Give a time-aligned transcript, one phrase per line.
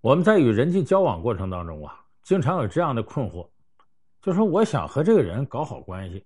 [0.00, 3.48] 我们在与人际交往过程当中啊，经常有这样的困惑，
[4.22, 6.24] 就说我想和这个人搞好关系，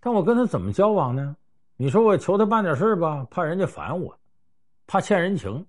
[0.00, 1.36] 但我跟他怎么交往呢？
[1.76, 4.16] 你说我求他办点事吧，怕人家烦我，
[4.86, 5.64] 怕欠人情；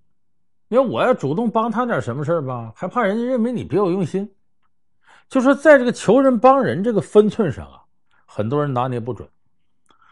[0.67, 4.31] 因为我要主动帮他点什么事吧，还怕人家认为你别有用心。
[5.27, 7.81] 就说在这个求人帮人这个分寸上啊，
[8.27, 9.27] 很多人拿捏不准。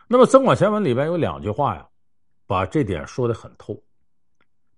[0.07, 1.87] 那么《增广贤文》里边有两句话呀，
[2.47, 3.79] 把这点说的很透。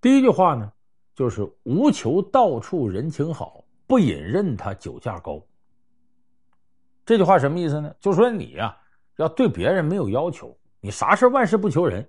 [0.02, 0.70] 第一句话呢，
[1.14, 5.40] 就是“无求到处人情好，不引任他酒价高”。
[7.06, 7.94] 这句话什么意思呢？
[8.00, 8.76] 就说你呀，
[9.16, 12.08] 要对别人没有要求，你啥事万事不求人，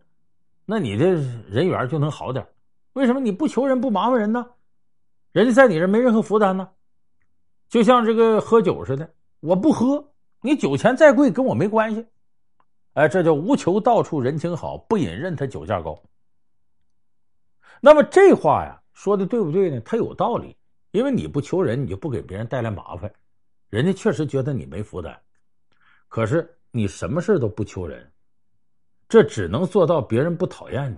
[0.65, 1.05] 那你的
[1.49, 2.45] 人缘就能好点。
[2.93, 4.45] 为什么你不求人不麻烦人呢？
[5.33, 6.69] 人家在你这没任何负担呢。
[7.67, 12.05] 就像这个喝酒似的，我不喝，你酒钱再贵跟我没关系。
[12.93, 16.01] 哎，这叫无求到处人情好，不引任他酒价高。
[17.81, 19.79] 那么这话呀，说的对不对呢？
[19.81, 20.55] 他有道理，
[20.91, 23.13] 因为你不求人，你就不给别人带来麻烦，
[23.69, 25.21] 人家确实觉得你没负担。
[26.07, 28.09] 可是你什么事都不求人，
[29.09, 30.97] 这只能做到别人不讨厌你，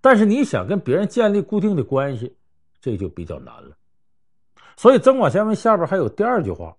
[0.00, 2.36] 但是你想跟别人建立固定的关系，
[2.80, 3.76] 这就比较难了。
[4.76, 6.76] 所以《增广贤文》下边还有第二句话，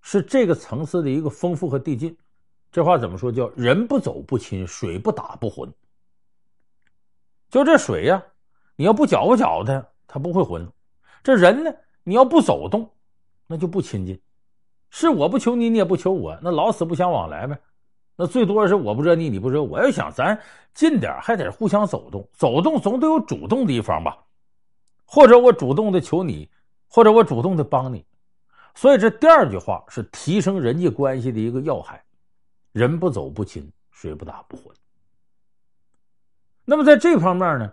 [0.00, 2.16] 是这个层次的一个丰富和递进。
[2.72, 3.30] 这话怎么说？
[3.30, 5.70] 叫“人不走不亲，水不打不浑”。
[7.50, 8.24] 就这水呀。
[8.76, 10.66] 你要不搅和搅和它，它不会浑。
[11.22, 11.72] 这人呢，
[12.02, 12.90] 你要不走动，
[13.46, 14.20] 那就不亲近。
[14.90, 17.58] 是我不求你，你也不求我，那老死不相往来呗。
[18.16, 19.82] 那最多是我不惹你，你不惹我。
[19.82, 20.40] 要想咱
[20.72, 22.28] 近点，还得互相走动。
[22.32, 24.16] 走动总得有主动的一方吧？
[25.04, 26.48] 或者我主动的求你，
[26.88, 28.04] 或者我主动的帮你。
[28.74, 32.04] 所以这第二句话是提升人际关系的一个要害：
[32.72, 34.66] 人不走不亲，水不打不浑。
[36.64, 37.72] 那么在这方面呢？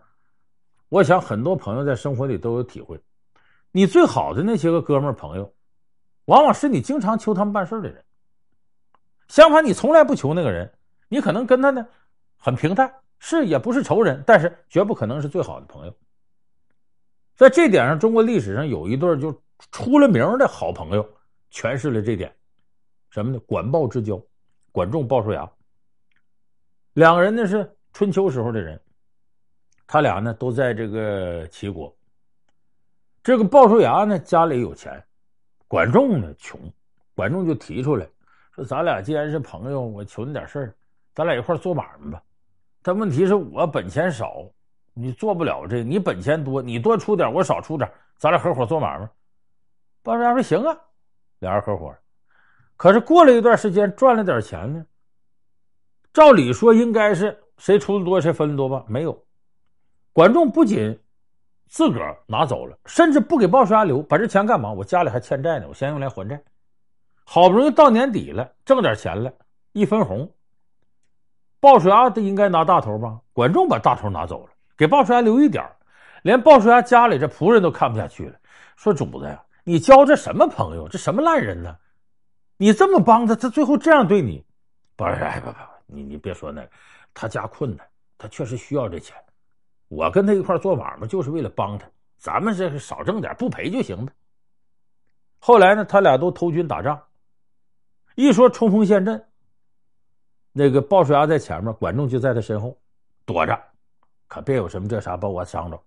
[0.91, 2.99] 我想很多朋友在生活里都有体会，
[3.71, 5.53] 你最好的那些个哥们儿朋友，
[6.25, 8.03] 往往是你经常求他们办事的人。
[9.29, 10.69] 相反，你从来不求那个人，
[11.07, 11.87] 你可能跟他呢
[12.35, 15.95] 很平淡，是也不是仇人，但是绝不可能是最好的朋友。
[17.37, 19.31] 在这点上，中国历史上有一对就
[19.71, 21.09] 出了名的好朋友，
[21.53, 22.35] 诠释了这点，
[23.11, 23.39] 什么呢？
[23.45, 24.21] 管鲍之交，
[24.73, 25.49] 管仲、鲍叔牙，
[26.91, 28.77] 两个人呢是春秋时候的人。
[29.91, 31.93] 他俩呢都在这个齐国。
[33.21, 35.03] 这个鲍叔牙呢家里有钱，
[35.67, 36.57] 管仲呢穷，
[37.13, 38.07] 管仲就提出来
[38.55, 40.75] 说：“咱俩既然是朋友，我求你点事儿，
[41.13, 42.23] 咱俩一块做买卖吧。”
[42.81, 44.45] 但问题是我本钱少，
[44.93, 45.83] 你做不了这。
[45.83, 49.09] 你本钱多，你多出点，我少出点，咱俩合伙做买卖。
[50.03, 50.73] 鲍叔牙说：“行啊，
[51.39, 51.93] 俩人合伙。”
[52.77, 54.85] 可是过了一段时间，赚了点钱呢，
[56.13, 58.85] 照理说应该是谁出的多谁分的多吧？
[58.87, 59.21] 没有。
[60.13, 60.99] 管仲不仅
[61.67, 64.71] 自个儿拿走了，甚至不给鲍叔牙留，把这钱干嘛？
[64.71, 66.41] 我家里还欠债呢，我先用来还债。
[67.23, 69.31] 好不容易到年底了，挣点钱了，
[69.71, 70.29] 一分红，
[71.61, 73.17] 鲍叔牙应该拿大头吧？
[73.31, 75.63] 管仲把大头拿走了，给鲍叔牙留一点，
[76.23, 78.35] 连鲍叔牙家里这仆人都看不下去了，
[78.75, 80.89] 说：“主子呀，你交这什么朋友？
[80.89, 81.73] 这什么烂人呢？
[82.57, 84.43] 你这么帮他，他最后这样对你？
[84.97, 86.69] 不是，哎，不不不，你你别说那个，
[87.13, 89.15] 他家困难，他确实需要这钱。”
[89.91, 91.85] 我跟他一块做买卖，就是为了帮他。
[92.17, 94.11] 咱们这是少挣点，不赔就行了。
[95.37, 96.97] 后来呢，他俩都投军打仗，
[98.15, 99.21] 一说冲锋陷阵，
[100.53, 102.77] 那个鲍叔牙在前面，管仲就在他身后
[103.25, 103.61] 躲着，
[104.27, 105.77] 可别有什么这啥把我伤着。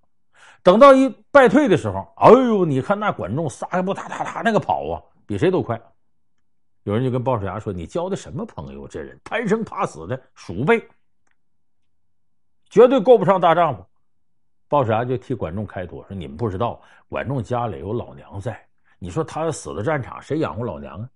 [0.62, 5.80] 等到一败退的时候，哎呦，你看那管仲撒开步，哒哒哒那个跑啊，比谁都快。
[6.82, 8.86] 有人就跟鲍叔牙说：“你交的什么朋友？
[8.86, 10.86] 这人贪生怕死的鼠辈，
[12.68, 13.82] 绝对够不上大丈夫。”
[14.68, 18.58] 鲍叔牙就替管仲开脱，说：“你们不知道，管仲家里有老娘在。
[18.98, 21.08] 你说他要死了战场，谁养活老娘啊？”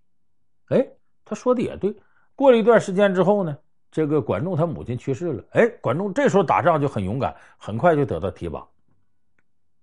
[0.69, 0.87] 哎，
[1.25, 1.95] 他说的也对。
[2.35, 3.57] 过了一段时间之后呢，
[3.91, 5.43] 这个管仲他母亲去世了。
[5.53, 8.65] 哎，管仲这时候打仗就很勇敢，很快就得到提拔。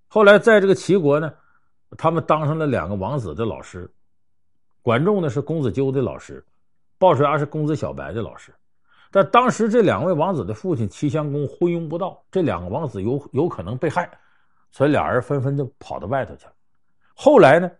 [0.08, 1.34] 后来在这个齐国呢，
[1.98, 3.92] 他们当上了两个王子的老师。
[4.82, 6.46] 管仲呢是公子纠的老师，
[7.00, 8.54] 鲍叔牙是公子小白的老师。
[9.16, 14.12] 但当时这两位王子的父亲齐襄公昏庸不道，这两个王子有有可能被害，
[14.72, 16.52] 所以俩人纷纷就跑到外头去了。
[17.14, 17.72] 后来呢，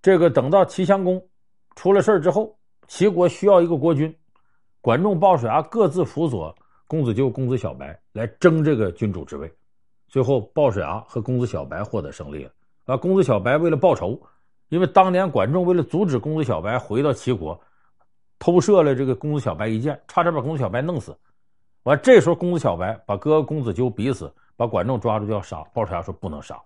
[0.00, 1.20] 这个等到齐襄公
[1.74, 2.56] 出了事之后，
[2.86, 4.16] 齐国需要一个国君，
[4.80, 6.54] 管仲、鲍叔牙各自辅佐
[6.86, 9.52] 公子纠、公子小白来争这个君主之位。
[10.06, 12.52] 最后，鲍叔牙和公子小白获得胜利了。
[12.84, 14.16] 啊，公子小白为了报仇，
[14.68, 17.60] 因为当年管仲为了阻止公子小白回到齐国。
[18.40, 21.16] 偷射了这个公子小白一箭，差点把公子小白弄死。
[21.84, 25.62] 完，这时候公子小白把哥哥公子纠逼死，把管仲抓住就要杀。
[25.72, 26.60] 鲍叔牙说不能杀，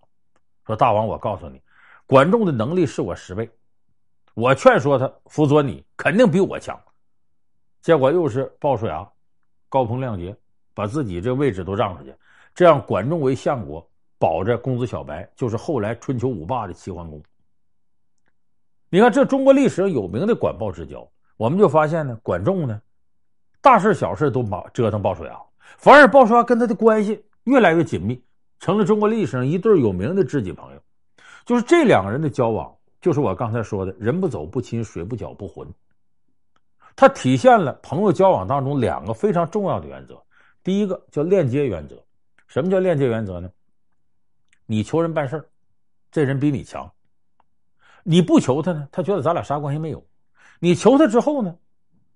[0.67, 1.61] 说大王，我告诉你，
[2.07, 3.51] 管仲的能力是我十倍，
[4.35, 6.81] 我劝说他辅佐你，肯定比我强。
[7.83, 9.07] 结果又是鲍叔牙
[9.69, 10.35] 高风亮节，
[10.75, 12.15] 把自己这位置都让出去，
[12.55, 13.85] 这样管仲为相国，
[14.17, 17.21] 保着公子小白，就是后来春秋五霸的齐桓公。
[18.91, 21.07] 你看，这中国历史上有名的管鲍之交，
[21.37, 22.81] 我们就发现呢，管仲呢，
[23.61, 25.39] 大事小事都忙折腾鲍叔牙，
[25.79, 28.23] 反而鲍叔牙跟他的关系越来越紧密，
[28.61, 30.81] 成了中国历史上一对有名的知己朋友。
[31.45, 35.69] 就是这两个人的交往，就是我刚才说的“人不走不亲，水不搅不浑”。
[36.97, 40.23] 它体现了朋友交往当中两个非常重要的原则。
[40.63, 42.03] 第一个叫链接原则。
[42.47, 43.51] 什么叫链接原则呢？
[44.67, 45.47] 你求人办事
[46.11, 46.91] 这人比你强，
[48.05, 49.99] 你不求他呢，他觉得咱俩啥关系没有；
[50.65, 51.55] 你求他之后呢，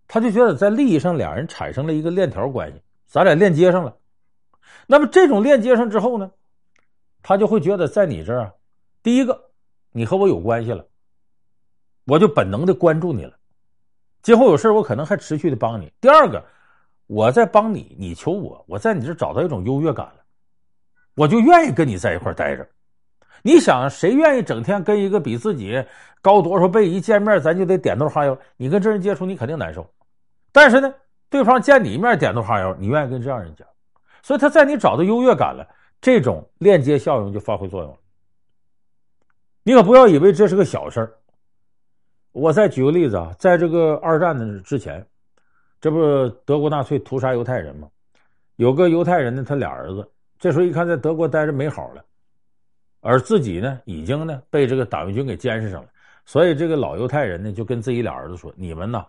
[0.07, 3.95] 他就觉得在利益上俩人产生了一个链条关系，咱俩链接上了。
[4.87, 6.31] 那么这种链接上之后呢，
[7.23, 8.51] 他就会觉得在你这儿，
[9.03, 9.39] 第一个
[9.93, 10.83] 你和我有关系了，
[12.07, 13.37] 我就本能的关注你了，
[14.23, 15.93] 今后有事我可能还持续的帮你。
[16.01, 16.43] 第二个，
[17.07, 20.25] 我在帮你，你求我，我在你这找到一种优越感了。
[21.15, 22.67] 我就愿意跟你在一块待着。
[23.43, 25.85] 你想，谁愿意整天跟一个比自己
[26.21, 28.37] 高多少倍，一见面咱就得点头哈腰？
[28.57, 29.89] 你跟这人接触，你肯定难受。
[30.53, 30.93] 但是呢，
[31.31, 33.67] 对方见你一面点头哈腰，你愿意跟这样人讲。
[34.23, 35.67] 所以他在你找到优越感了，
[36.01, 37.97] 这种链接效应就发挥作用了。
[39.63, 41.13] 你可不要以为这是个小事儿。
[42.33, 45.05] 我再举个例子啊，在这个二战的之前，
[45.81, 47.89] 这不德国纳粹屠杀犹太人吗？
[48.57, 50.09] 有个犹太人呢，他俩儿子。
[50.39, 52.05] 这时候一看，在德国待着没好了，
[53.09, 55.89] 而自己呢，已经呢被这个党卫军给监视上了，
[56.27, 59.07] 所以这个老犹太人呢，就跟自己俩儿子说：“你们呢，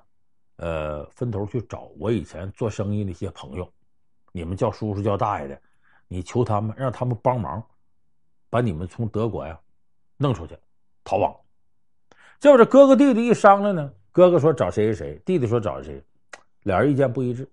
[0.55, 3.69] 呃，分头去找我以前做生意那些朋友，
[4.31, 5.61] 你们叫叔叔叫大爷的，
[6.07, 7.61] 你求他们，让他们帮忙，
[8.49, 9.59] 把你们从德国呀
[10.15, 10.57] 弄出去，
[11.03, 11.35] 逃亡。”
[12.39, 16.01] 结果这哥哥弟弟一商量呢，哥哥说找谁谁谁，弟弟说找谁，
[16.63, 17.45] 俩人意见不一致。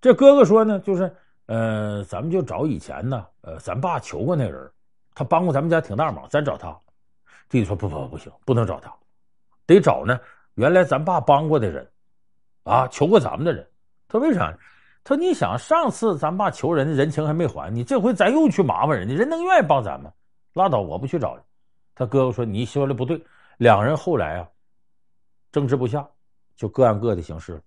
[0.00, 1.14] 这哥哥说呢，就是。
[1.46, 4.72] 呃，咱们就找以前呢，呃，咱爸求过那人，
[5.14, 6.76] 他帮过咱们家挺大忙，咱找他。
[7.48, 8.92] 弟弟说不不不行，不能找他，
[9.66, 10.18] 得找呢
[10.54, 11.88] 原来咱爸帮过的人，
[12.64, 13.66] 啊，求过咱们的人。
[14.08, 14.52] 他为啥？
[15.04, 20.12] 他说你想上次咱爸求人的人情还没还，你这回咱又去麻烦人家，人能愿意帮咱们？
[20.54, 21.38] 拉倒，我不去找。
[21.94, 23.22] 他哥哥说你说的不对。
[23.58, 24.48] 两人后来啊，
[25.52, 26.04] 争执不下，
[26.56, 27.62] 就各按各的行事。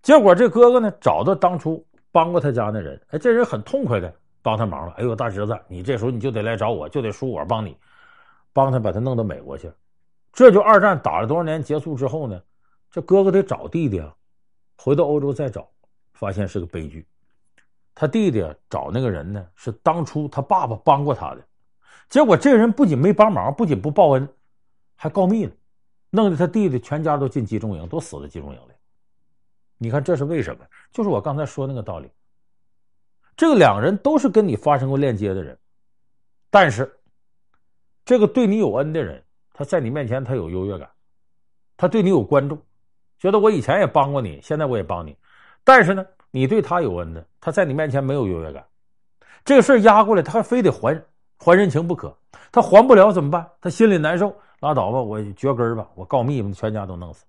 [0.00, 1.84] 结果这哥哥呢，找到当初。
[2.10, 4.12] 帮过他家那人，哎，这人很痛快的
[4.48, 4.94] 帮他忙了。
[4.94, 7.76] 哎呦，大侄子，你这时候你就得来找我，就得叔我帮你，
[8.54, 9.70] 帮他把他弄到美国去。
[10.32, 12.42] 这就二战打了多少年结束之后呢，
[12.90, 14.10] 这哥哥得找弟弟啊，
[14.78, 15.68] 回到欧洲再找，
[16.14, 17.06] 发现是个悲剧。
[17.94, 21.44] 他弟弟找那个人呢，是当初他爸爸帮过他的，
[22.08, 24.26] 结果这人不仅没帮忙，不仅不报恩，
[24.96, 25.52] 还告密了，
[26.08, 28.72] 弄得他弟弟全家都进集中营，都死在集中营里。
[29.76, 30.64] 你看这是为什么？
[30.90, 32.08] 就是我刚才说那个道理。
[33.38, 35.56] 这个两人都是跟你发生过链接的人，
[36.50, 36.92] 但是
[38.04, 39.22] 这个对你有恩的人，
[39.54, 40.90] 他在你面前他有优越感，
[41.76, 42.60] 他对你有关注，
[43.16, 45.16] 觉得我以前也帮过你，现在我也帮你。
[45.62, 48.66] 但是呢，你对他有恩的，他在你面前没有优越感。
[49.44, 51.00] 这个事压过来，他还非得还
[51.38, 52.12] 还人情不可。
[52.50, 53.48] 他还不了怎么办？
[53.60, 57.24] 他心里难受，拉倒吧，我绝根吧，我告密吧，全家都弄死。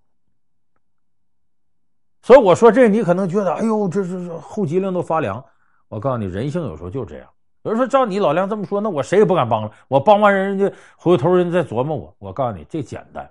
[2.24, 5.46] 所以我说这，你可能觉得，哎呦，这是后脊梁都发凉。
[5.90, 7.28] 我告诉你，人性有时候就是这样。
[7.64, 9.72] 有人说，照你老梁这么说，那我谁也不敢帮了。
[9.90, 12.16] 我帮完人，人家回头人家再琢磨我。
[12.18, 13.30] 我告诉你，这简单。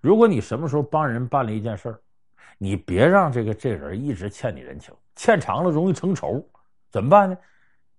[0.00, 1.98] 如果你什么时候帮人办了一件事儿，
[2.56, 6.40] 你别让这个这人一直欠你人情，欠长了容易成仇。
[6.90, 7.36] 怎么办呢？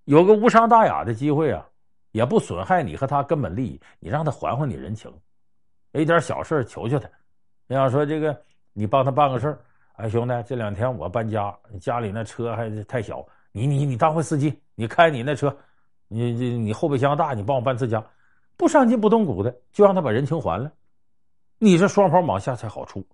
[0.05, 1.67] 有个无伤大雅的机会啊，
[2.11, 5.11] 也不损害你和他根本利益，你让他还还你人情。
[5.93, 7.09] 一点小事求求他。
[7.67, 8.39] 你要说这个，
[8.71, 9.59] 你帮他办个事儿。
[9.93, 15.55] 哎，兄弟，这两天我搬家，家里那车还是太小，你你你当回司机，你开你那车，
[16.09, 18.05] 你你你后备箱大，你帮我搬次家，
[18.57, 20.69] 不伤筋不动骨的，就让他把人情还了，
[21.57, 23.07] 你这双方往下才好处，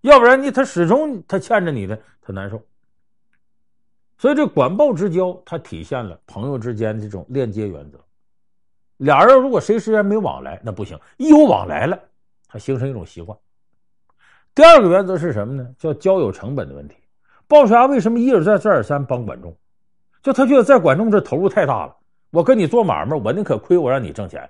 [0.00, 2.58] 要不然你他始终他欠着你的，他难受。
[4.16, 8.02] 所以这管鲍之交，它体现了朋友之间这种链接原则。
[8.96, 12.00] 俩人如果谁之间没往来，那不行，一有往来了，
[12.48, 13.38] 他形成一种习惯。
[14.54, 15.74] 第二个原则是什么呢？
[15.78, 16.96] 叫交友成本的问题。
[17.48, 19.56] 鲍叔牙为什么一而再再而三帮管仲？
[20.22, 21.96] 就他觉得在管仲这投入太大了。
[22.30, 24.48] 我跟你做买卖，我宁可亏，我让你挣钱。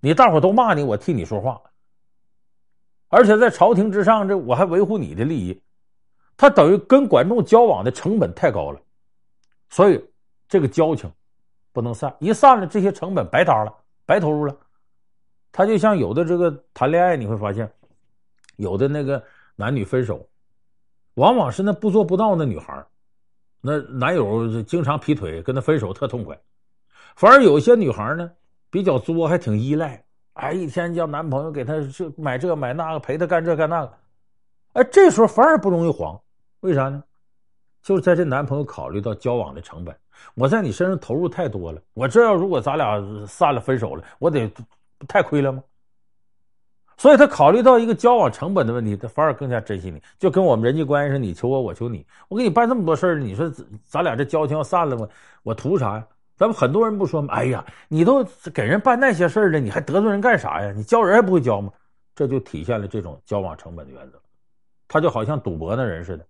[0.00, 1.60] 你大伙都骂你，我替你说话。
[3.08, 5.60] 而且在朝廷之上，这我还维护你的利益。
[6.38, 8.80] 他等于跟管仲交往的成本太高了，
[9.68, 10.02] 所以
[10.48, 11.10] 这个交情
[11.72, 14.56] 不能散，一散了这些成本白搭了，白投入了。
[15.52, 17.70] 他就像有的这个谈恋爱，你会发现，
[18.56, 19.22] 有的那个
[19.54, 20.26] 男女分手，
[21.16, 22.84] 往往是那不做不到的女孩，
[23.60, 26.38] 那男友经常劈腿，跟她分手特痛快。
[27.14, 28.30] 反而有些女孩呢，
[28.70, 30.04] 比较作，还挺依赖，
[30.34, 33.92] 哎，一天叫男朋友给她这买这买那个，陪她干这干那个，
[34.74, 36.20] 哎，这时候反而不容易黄，
[36.60, 37.02] 为啥呢？
[37.82, 39.96] 就是在这男朋友考虑到交往的成本，
[40.34, 44.50] 我在你身上投入太多了，我这要如果咱俩散了分手了，我得
[45.08, 45.62] 太亏了吗？
[46.96, 53.52] 所以他考虑到一个交往成本的问题，他反而更加珍惜你，就跟我们人际关系是你求我，我求你，我给你办这么多事儿，你说
[53.84, 55.06] 咱俩这交情要散了吗？
[55.42, 56.06] 我图啥呀？
[56.36, 57.34] 咱们很多人不说吗？
[57.34, 60.72] 哎呀，你都给人办那些事儿了，你还得罪人干啥呀？
[60.74, 61.70] 你交人还不会交吗？
[62.14, 64.18] 这就体现了这种交往成本的原则。
[64.88, 66.24] 他就好像赌博的人似的，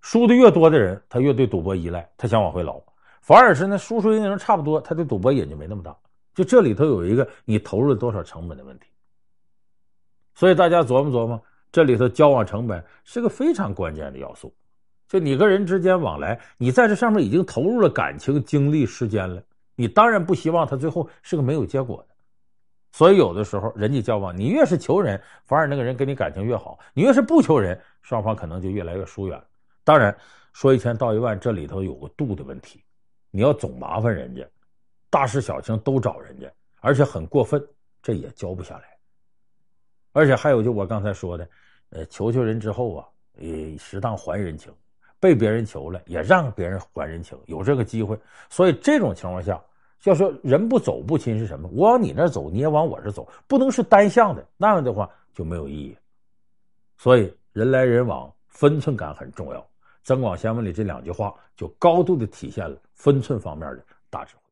[0.00, 2.82] 输的越多的人，他越对赌博依赖，他想往回捞；
[3.20, 5.94] 反而是那输输赢赢差不多，他对赌博瘾就没那么大。
[6.38, 8.86] 就这里头有一个你投入了多少成本的问题。
[10.36, 11.42] 所以大家琢磨琢磨，
[11.72, 14.54] 这里头交往成本是个非常关键的要素。
[15.08, 19.42] 就你跟人之间往来，你在这上面已经投入了感情、精力、时间了，
[19.74, 22.14] 你当然不希望他最后是个没有结果的。
[22.92, 29.42] 所以有的时候人际交往，你越是求人，反而那个人跟你感情越好；你越是不求人，双方可能就越来越疏远。
[29.82, 30.16] 当然
[30.52, 32.80] 说一千道一万，这里头有个度的问题。
[33.32, 34.48] 你要总麻烦人家，
[35.10, 36.50] 大事小情都找人家，
[36.80, 37.64] 而且很过分，
[38.02, 38.84] 这也交不下来。
[40.12, 41.48] 而且还有就我刚才说的，
[41.90, 43.06] 呃，求求人之后啊，
[43.38, 44.72] 也适当还人情。
[45.20, 48.16] 被别人求了，也让别人还人情，有这个机会。
[48.48, 49.60] 所以这种情况下，
[50.04, 51.68] 要说人不走不亲是什么？
[51.72, 55.96] 我往你那走，你也往我这走，不能是单向的，那样的话就没有意义。
[56.98, 59.60] 所以人来人往，分寸感很重要。
[60.04, 64.42] 《增广贤文》里这两句话就高度的体现了分寸方面的大智慧。